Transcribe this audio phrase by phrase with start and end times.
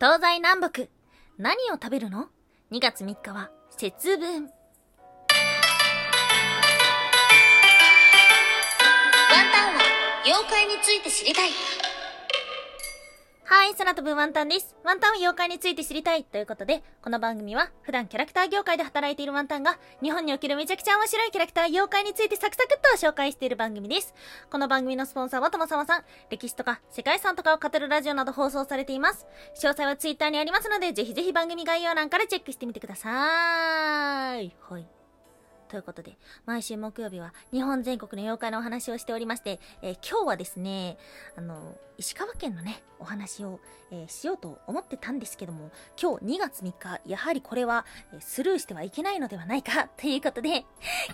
[0.00, 0.88] 東西南北
[1.36, 2.28] 何を食べるの
[2.72, 4.44] ?2 月3日は節分。
[4.44, 4.48] ワン
[9.52, 9.82] タンは
[10.24, 11.50] 妖怪について知りたい。
[13.52, 14.76] はい、空飛ぶワンタンです。
[14.84, 24.14] ワンタンは妖怪について知りたいということで、この番組は普段キャラクター業界で働いているワンタンが、日本におけるめちゃくちゃ面白いキャラクター妖怪についてサクサクっと紹介している番組です。
[24.52, 29.26] この番組のスポンサーはともさまさん、歴史とか世界遺産とかを語るラジオなど放送されています。
[29.56, 33.10] 詳細はツイッターにありますので、ぜひぜひ番組概要欄からチェックしてみてくださ
[34.38, 34.54] い。
[34.60, 34.99] はい。
[35.70, 40.98] ということで、毎週木曜日は日本全国の妖怪のお話をしておりまして、えー、今日はですね、
[41.36, 43.60] あの、石川県のね、お話を、
[43.92, 45.70] えー、しようと思ってたんですけども、
[46.00, 50.66] 今日2月3日、やはりこれは、え、スルーしてはいけないのではないか、 ということで、今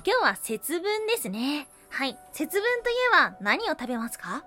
[0.04, 1.68] 日は節分ですね。
[1.90, 2.18] はい。
[2.32, 4.42] 節分といえば何を食べますか？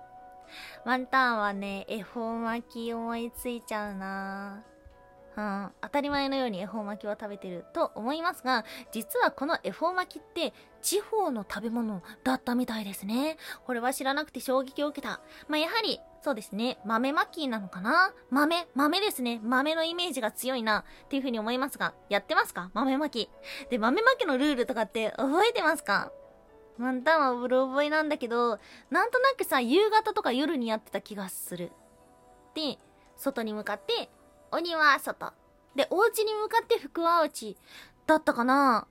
[0.84, 4.79] ワンタンはね、恵方巻き思いついちゃうなう
[5.40, 13.36] ん、当たり前のように恵方巻きを食べてると思いますが、実はこの恵方巻きって地方の食べ物だったみたいですね。
[13.64, 15.20] これは知らなくて衝撃を受けた。
[15.48, 18.12] まあ、やはり、そうですね、豆巻きなのかな？
[18.30, 19.40] 豆、豆ですね。
[19.42, 22.70] 豆のイメージが強いなっていうふうに思いますが、やってますか？
[22.74, 23.70] 豆巻き。
[23.70, 26.12] で、豆巻きのルールとかって覚えてますか？
[26.78, 28.58] ワンタンはうろ覚えなんだけど、
[28.90, 31.72] なんとなくさ、夕方とか夜にやってた気がする。
[32.54, 32.78] で、
[33.16, 34.10] 外に向かって、
[34.52, 35.32] 鬼は外。
[35.74, 37.56] で、お家に向かって福は内
[38.06, 38.86] だったかな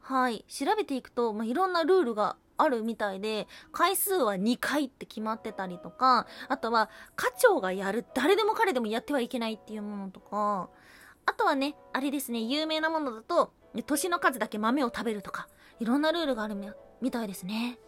[0.00, 0.44] はい。
[0.48, 10.68] 調べていくと、まあ、いろんなルールがあるみたいで、回数は2回って決まってたりとか、あとは、課長がやる、誰でも彼でもやってはいけないっていうものとか、
[11.24, 13.52] あとはね、あれですね、有名なものだと、
[13.86, 15.48] 年の数だけ豆を食べるとか、
[15.78, 16.56] いろんなルールがある
[17.00, 17.78] みたいですね。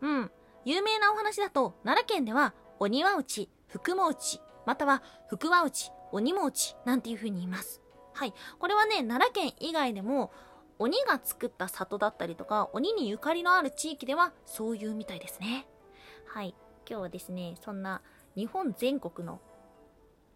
[0.00, 0.30] うん。
[0.64, 7.82] 有名なお話だと、奈良県では、鬼は内、福も内、または福は内、鬼も内なんていう風に言います。
[8.12, 8.34] はい。
[8.60, 10.32] これはね、奈良県以外でも、
[10.78, 15.66] 鬼が作った里だったりとか、鬼にゆかりのある地域では、そういうみたいですね。
[16.26, 16.54] はい。
[16.88, 18.00] 今日はですね、そんな
[18.36, 19.40] 日本全国の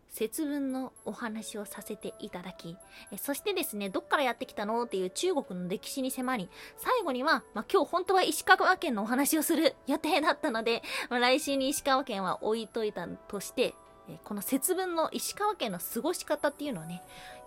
[0.08, 2.76] 節分のお話をさせていただき、
[3.16, 13.74] そしてですね、どっからやってきたのっていう中国の歴史に迫り、最後には、まあ、今日本当は石川県のお話をする予定だったので、まあ、来週に石川県は置いといたとして、
[14.08, 17.02] えこの節分の石川県の過ごし方っていうのをね、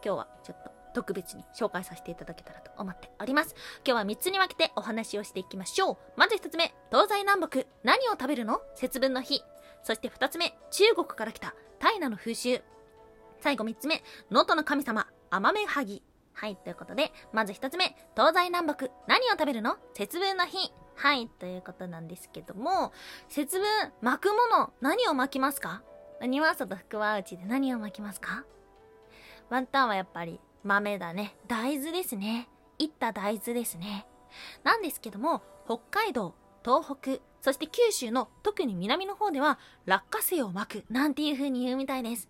[0.06, 3.56] 今日はちょっと特別に紹介させていただけたらと思っております。
[3.86, 5.98] 今日は3つに分けてお話をしていきましょう。
[6.18, 8.62] まず1つ目、東西南北、何を食べるの？
[8.76, 9.42] 節分の日。
[9.84, 12.62] そして2つ目、中国から来た、タイナの風習。
[13.40, 16.04] 最後3つ目、能登の神様、甘めはぎ。
[16.34, 19.78] はい、ということで、まず1つ目、東西南北、何を食べるの？
[19.94, 20.72] 節分の日。
[20.96, 22.92] はい、ということなんですけども、
[23.28, 23.66] 節分、
[24.02, 25.82] 巻くもの、何を巻きますか？
[26.28, 28.46] 庭外福は内で何を巻きますか？
[29.50, 31.36] ワンタンはやっぱり豆だね。
[31.48, 32.48] 大豆ですね。
[32.78, 34.06] いった大豆ですね。
[34.64, 36.34] なんですけども、北海道、
[36.64, 42.30] 東北、そして九州の特に南の方では落花生を巻くなんていう風に言うみたいです。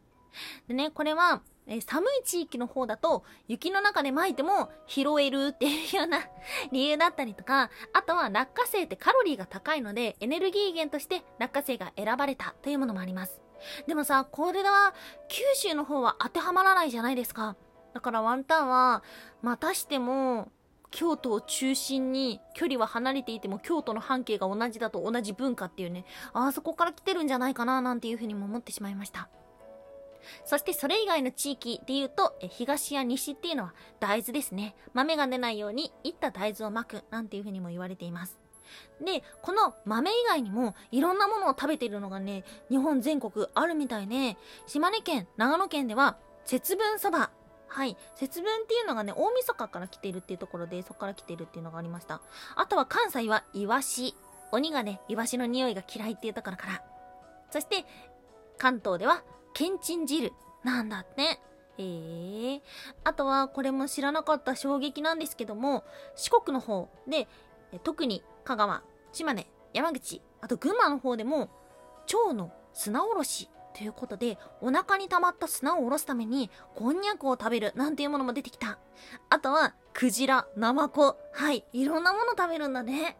[0.67, 6.19] でね、これは、え寒い地域の方だと雪の中で巻いても拾えるっていうような
[6.71, 13.41] 理由だったりとか、あとは落花生ってカロリーが高いのでエネルギー源として落花生が選ばれたというものもあります。
[13.87, 14.93] でもさ、これは
[15.27, 17.55] 九州の方は当てはまらないじゃないですか。
[17.93, 19.03] だからワンタンは、
[19.41, 20.51] またしても、
[20.91, 29.29] 京都を中心に距離は離れていても京都の半径が同じだと同じ文化っていうね、あそこから来てるんじゃないかななんていうふうにも思ってしまいました。
[30.45, 34.75] そしてそれ以外の地域で言うと、東や西っていうのは大豆ですね。
[34.93, 38.40] 豆が出ないように、いった大豆をまくなんていうふうにも言われています。
[39.01, 44.37] で、この豆以外にもいろんなものを食べているのがね、日本全国あるみたいね。
[44.67, 47.31] 島根県、長野県では、節分そば。
[47.67, 47.95] はい。
[48.15, 52.21] 節分っていうのがね、大晦日から来ているっていうところで、そこから来ているっていうのがありました。
[52.55, 54.15] あとは関西はイワシ。
[54.51, 56.83] 鬼がね、イワシの匂いが嫌いっていうところから。
[57.49, 57.85] そして、
[58.57, 59.23] 関東では、
[59.53, 60.33] けんちん汁。
[60.63, 61.39] なんだって。
[61.77, 62.61] えー、
[63.03, 65.83] あとは、これも知らなかった衝撃なんですけども、
[66.15, 67.27] 四国の方で、
[67.79, 71.49] 特に香川、島根、山口、あと群馬の方でも、
[72.05, 78.79] 蝶の砂おろしということで、お腹に溜まった砂をおろすために、こんにゃくを食べるなんていうものも出てきた。
[79.29, 83.17] あとは、クジラ、ナマコ、はい、いろんなもの食べるんだね。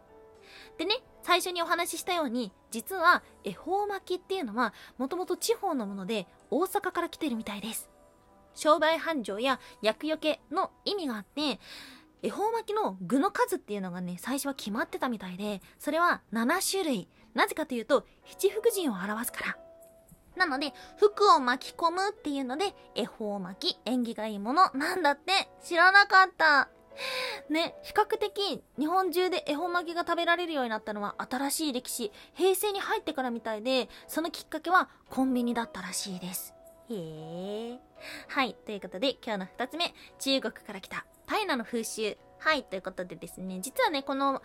[0.78, 7.88] でね、最初にお話ししたように、実は恵方巻きっていうのは、もともと地方のもので、大阪から来てるみたいです。
[8.54, 11.58] 商売繁盛や厄除けの意味があって、
[12.22, 17.08] 恵方巻きの具の数っていうのがね、最初は決まってたみたいで、それは7種類。
[17.34, 19.56] なぜかというと、七福神を表すから。
[20.36, 25.32] なので、服を巻き込むっていうので、恵方巻き、縁起がいいものなんだって
[25.62, 26.68] 知らなかった。
[27.48, 36.54] ね、比較的日本中で恵方巻きが食べられるようになったのは新しい歴史、平成に入ってからみたいで、そのきっかけはコンビニだったらしいです。
[36.90, 37.78] へえ。
[38.28, 42.18] はい、ということで今日の二つ目、中国から来たタイナの風習。
[42.40, 44.42] はい、ということでですね、実はね、この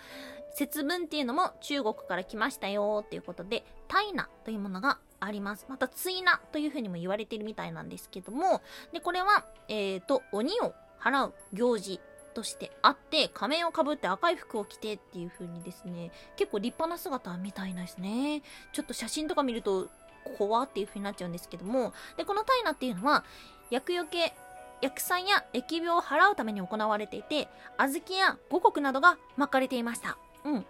[0.55, 5.65] 節分っていうのも中国から来ましたよっていうことで、タイナというものがあります。
[5.67, 8.61] また、ツイナというふうにも言われてるみたいなんですけども、
[8.93, 11.99] で、これは、えっ、ー、と、鬼を払う行事
[12.33, 18.43] としてあって、仮面をかぶって赤い服を着てっていう風にですね、結構立派な姿みたいなですね。
[18.71, 19.89] ちょっと写真とか見ると、
[20.37, 23.25] 怖っていう風になっちゃうんですけども、で、このタイナっていうのは、
[23.71, 24.33] 厄除け、
[24.81, 27.47] 薬剤や疫病を払うために行われていて、
[27.77, 30.17] 小豆や五穀などが巻かれていました。
[30.45, 30.65] うん。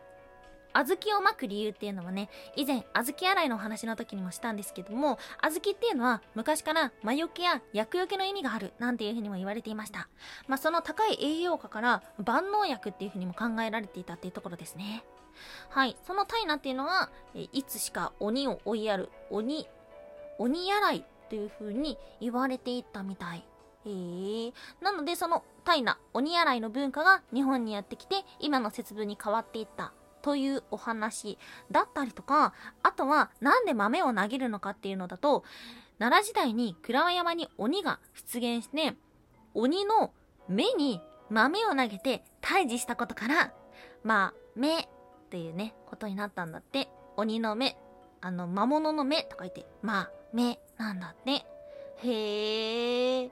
[0.73, 10.07] 小豆を巻く理由っていうのはね、以前、小豆洗いのお話の時にもしたんですけども、小豆っていうのは昔から魔除けや薬除けの意味がある、なんていうふうにも言われていました。
[10.47, 15.03] まあ、その高い栄養価から万能薬っていうふうにも考えられていたっていうところですね。
[15.69, 15.97] はい。
[16.05, 19.67] そのタイナっていうのは、えいつしか鬼を追いやる、鬼、
[20.37, 23.43] 鬼洗いというふうに言われていったみたい。
[23.87, 24.53] へえ。
[24.81, 31.37] なので、そのタイナ、鬼洗いの文化が日本にやってきて、今の節分に変わっていったというお話
[31.71, 32.53] だったりとか、
[32.83, 35.43] あとはなんで豆を投げるのかっていうのだと、
[35.99, 38.95] 奈良時代に倉山に鬼が出現して、
[39.53, 40.11] 鬼の
[40.47, 43.53] 目に豆を投げて退治したことから、
[44.03, 44.87] まあ、目っ
[45.29, 46.89] ていうね、ことになったんだって。
[47.17, 47.75] 鬼の目、
[48.21, 51.45] あの、魔物の目とか言って、まあ、目なんだって。
[52.03, 53.31] へえ。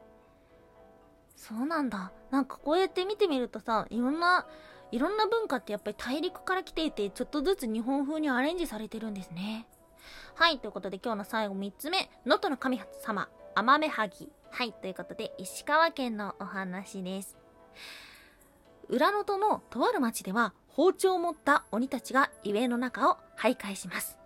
[1.35, 2.11] そうなんだ。
[2.31, 4.45] なんかこうやって見てみるとさ、いろんな、
[4.91, 9.67] いろんな文化ってやっぱり大陸から来ていて、ちょっとずつ日本風にアレンジされてるんですね。
[10.35, 14.31] はい、ということで今日の最後3つ目、能登の神様、アマメハギ。
[14.51, 17.35] はい、ということで石川県のお話です。
[18.87, 24.17] 裏能登のとある町では包丁を持った鬼たちが家の中を徘徊します。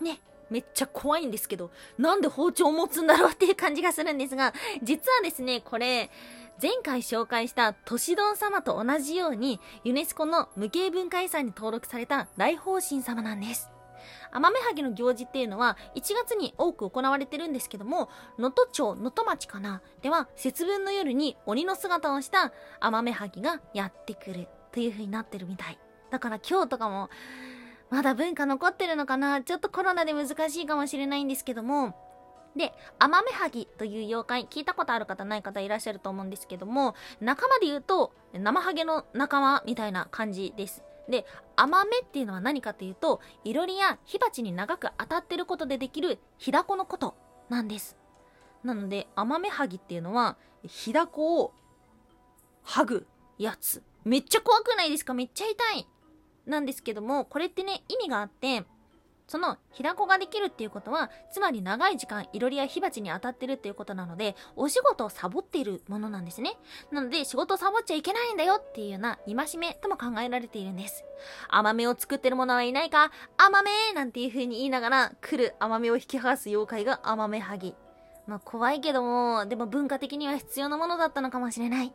[0.00, 0.20] ね、
[0.50, 4.52] めっちゃ怖いんですけど、なんで包丁を持つんだろうっていう感じがするんですが、
[4.82, 6.10] 実はですね、これ、
[6.62, 13.70] 前回紹介した都市丼様と同じように、ユネスコの無形文化遺産に登録された大方針様なんです。
[14.30, 18.08] アマメハギの行事っていうのは1月に多く行われてるんですけども、
[18.38, 19.82] 能登町、能登町かな？
[20.00, 25.78] では、節分の夜に鬼の姿をしたアマメハギがやってくるという風になってるみたい。
[26.10, 27.10] だから今日とかも、
[27.90, 29.42] まだ文化残ってるのかな？
[29.42, 31.96] ちょっとコロナで難しいかもしれないんですけども、
[32.56, 40.82] で、アマメハギという妖怪、聞いたことある方ない方いらっしゃると思うんですけども、仲間で言うと、生ハゲの仲間みたいな感じです。
[41.08, 47.14] で、アマメっていうのは何かというと、いろりや火鉢に長く当たってることでできる火だこのこと
[47.48, 47.96] なんです。
[48.62, 50.36] なので、アマメハギっていうのは、
[50.66, 51.52] 火だこを
[52.64, 53.82] 剥ぐやつ。
[54.04, 55.12] めっちゃ怖くないですか？
[55.12, 55.88] めっちゃ痛い。
[56.46, 58.64] なんですけども、これってね、意味があって、
[59.26, 66.56] その平子ができるっていうことは、つまり長い時間いろりや火鉢に当たってるっていうことなので、お仕事をサボっているものなんですね。
[66.90, 71.04] なので、仕事をサボっちゃいけないんだよっていうような戒めとも考えられているんです。
[71.48, 77.74] 甘めを作ってる者はいないか甘めなんていう風に言いながら、来る甘めを引き剥がす妖怪が甘めはぎ。
[78.26, 81.94] まあ怖いけども、でも文化的には必要なものだったのかもしれない。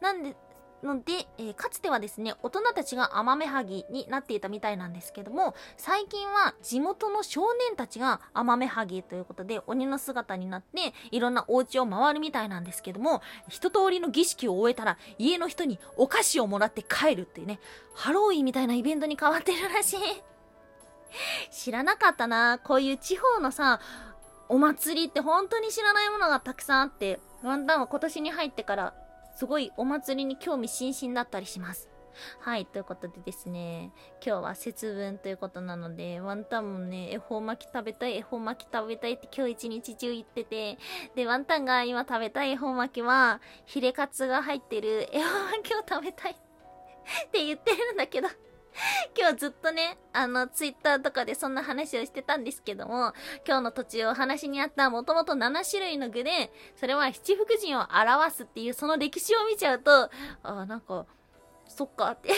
[0.00, 0.36] なんで、
[0.82, 17.58] ので、えー、かつてはですね、大人たちが甘めはぎになっていたみたいなんですけども、最近は地元の少年たちが甘めはぎということで鬼の姿になって、いろんなお家を回るみたいなんですけども、一通りの儀式を終えたら、家の人にお菓子をもらって帰るっていうね、
[17.94, 19.98] ハロウィンみたいなイベントに変わってるらしい。
[21.50, 23.80] 知らなかったなこういう地方のさ、
[24.48, 28.94] お祭りって本当に知らないものがたくさんあって、ワンタンは今年に入ってから
[29.36, 31.90] すごいお祭りに興味津々だったりします。
[32.40, 33.92] はい、ということでですね、
[34.24, 40.78] 今日は節分ということなので、ワンタンもね、恵方巻き食べたい、恵方巻き食べたいって今日一日中言ってて、
[41.14, 46.34] で、ワンタンが今食べたい恵方巻きは、ヒレカツが入ってる恵方巻きを食べたいっ
[47.30, 48.28] て言ってるんだけど
[49.18, 53.12] 今日ずっとね、あの、ツイッターとかでそんな話をしてたんですけども、
[53.46, 60.10] 今日の途中お話にあったもともと7種類の具で、それは七福神を表すっていうその歴史を見ちゃうと、
[60.42, 61.06] あなんか、
[61.68, 62.30] そっかって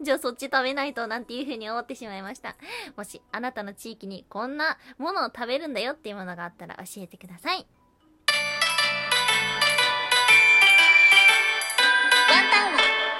[0.00, 2.56] じゃあそっち食べないとなんていう風に思ってしまいました。
[2.96, 7.66] もしあなたの地域にこんなものを食べるんだよっていうものがあったら教えてください。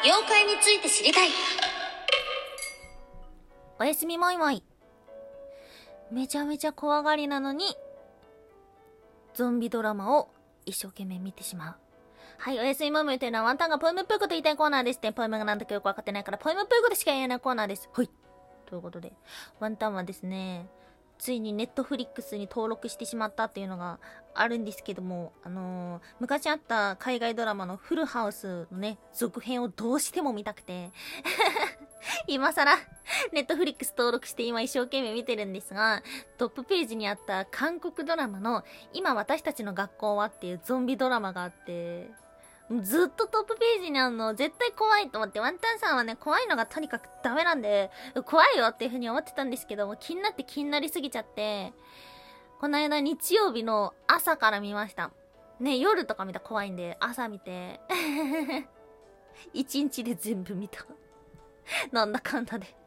[0.08, 1.28] 妖怪について知りたい。
[3.78, 4.62] おやすみもいもい。
[6.10, 7.76] めちゃめちゃ怖がりなのに、
[9.34, 10.30] ゾンビドラマを
[10.64, 11.76] 一生懸命見てしまう。
[12.38, 15.12] はい、おやすみマムというのはワンタンがポエムっぽいこと言いたいコーナーですね。
[15.12, 17.90] ポエムがなんだかよくわかってないから、ポエムっぽいことしか言えないコーナーです。
[17.92, 18.08] はい。
[18.64, 19.12] ということで、
[19.60, 20.70] ワンタンはですね、
[21.18, 23.98] ついにネットフリックスに登録してしまったっていうのが
[24.34, 30.90] あるんですけども、あのー、昔あった海外ドラマのフルハウスのね、続編をどうしても見たくて
[32.28, 32.76] 今更、
[33.32, 36.02] ネットフリックス登録して今一生懸命見てるんですが、
[36.36, 42.10] トップページにあった韓国ドラマの今私たちの学校はっていうゾンビドラマがあって、
[42.82, 44.34] ずっとトップページにあるの。
[44.34, 47.90] 絶対怖いと思って、ワンタンさんはね、怖いのがとにかくダメなんで、
[48.26, 51.72] 怖いよっていうふうに思ってたんですけども、気になって気になりすぎちゃって、
[52.60, 55.10] この間日曜日の朝から見ました。
[55.60, 57.80] ね、夜とか見たら怖いんで、朝見て、
[59.54, 60.84] 一日で全部見た。
[61.90, 62.77] なんだかんだで。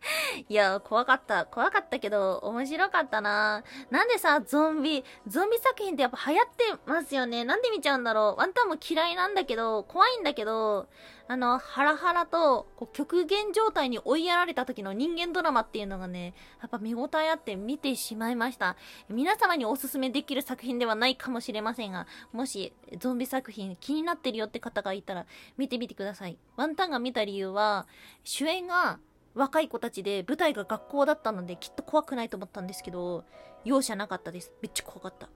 [0.48, 1.44] いや、怖かった。
[1.46, 3.64] 怖かったけど、面白かったな。
[3.90, 7.44] なんでさ、ゾンビ、ゾンビ作品ってやっぱ流行ってますよね。
[7.44, 8.40] なんで見ちゃうんだろう。
[8.40, 10.88] ワンタンも嫌いなんだけど、怖いんだけど、
[11.30, 18.76] あの、ハラハラと、こう、極限状態に追いやられた時の人間ドラマっていうのがね、やっぱ見応えあって見てしまいました。
[19.10, 25.26] 皆様におすすめできる作品ではないかもしれませんが、もし、ゾンビ作品気になってるよって方がいたら、
[25.58, 26.38] 見てみてください。
[26.56, 27.86] ワンタンが見た理由は、
[28.24, 28.98] 主演が、
[29.38, 33.24] 若い子たちで舞台が学校だったのできっと怖くないと思ったんですけど、
[33.64, 34.52] 容赦なかったです。
[34.60, 35.28] めっちゃ怖かった。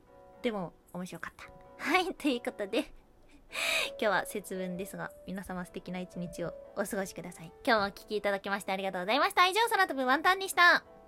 [0.43, 1.47] でも、面白かった。
[1.91, 7.53] はい、ということで今日は節分ですが、皆様素敵な一日をお過ごしください。
[7.65, 9.47] 今日もお聴きいただきましてありがとうございました。
[9.47, 11.02] 以上、空飛ぶワンタンでした。